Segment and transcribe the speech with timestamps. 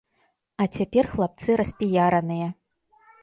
[0.63, 2.47] А цяпер хлапцы распіяраныя.